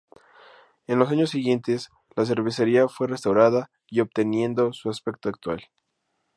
[0.87, 5.65] En los años siguientes, la cervecería fue restaurada y obteniendo su aspecto actual.